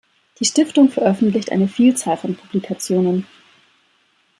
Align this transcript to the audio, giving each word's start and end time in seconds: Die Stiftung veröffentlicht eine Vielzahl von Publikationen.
Die 0.39 0.45
Stiftung 0.45 0.89
veröffentlicht 0.89 1.51
eine 1.51 1.67
Vielzahl 1.67 2.17
von 2.17 2.33
Publikationen. 2.35 3.27